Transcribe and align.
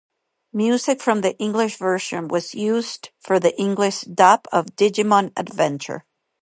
Music 0.51 0.99
from 0.99 1.21
the 1.21 1.37
English 1.37 1.77
version 1.77 2.27
was 2.27 2.55
used 2.55 3.11
for 3.19 3.39
the 3.39 3.55
English 3.61 4.01
dub 4.01 4.47
of 4.51 4.65
"Digimon 4.75 5.31
Adventure". 5.37 6.05